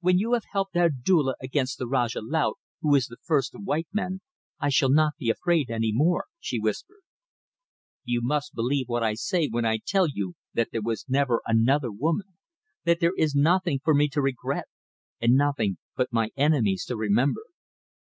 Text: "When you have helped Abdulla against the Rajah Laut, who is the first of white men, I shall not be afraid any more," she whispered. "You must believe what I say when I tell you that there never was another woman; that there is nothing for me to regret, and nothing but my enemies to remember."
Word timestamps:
"When 0.00 0.18
you 0.18 0.34
have 0.34 0.42
helped 0.52 0.76
Abdulla 0.76 1.36
against 1.40 1.78
the 1.78 1.86
Rajah 1.86 2.20
Laut, 2.20 2.58
who 2.82 2.94
is 2.94 3.06
the 3.06 3.16
first 3.24 3.54
of 3.54 3.62
white 3.62 3.88
men, 3.94 4.20
I 4.60 4.68
shall 4.68 4.90
not 4.90 5.16
be 5.16 5.30
afraid 5.30 5.70
any 5.70 5.90
more," 5.90 6.26
she 6.38 6.60
whispered. 6.60 7.00
"You 8.04 8.20
must 8.22 8.52
believe 8.54 8.90
what 8.90 9.02
I 9.02 9.14
say 9.14 9.48
when 9.48 9.64
I 9.64 9.78
tell 9.78 10.06
you 10.06 10.34
that 10.52 10.68
there 10.70 10.82
never 11.08 11.36
was 11.38 11.42
another 11.48 11.90
woman; 11.90 12.36
that 12.84 13.00
there 13.00 13.14
is 13.16 13.34
nothing 13.34 13.80
for 13.82 13.94
me 13.94 14.06
to 14.10 14.20
regret, 14.20 14.66
and 15.18 15.32
nothing 15.32 15.78
but 15.96 16.12
my 16.12 16.28
enemies 16.36 16.84
to 16.88 16.96
remember." 16.98 17.44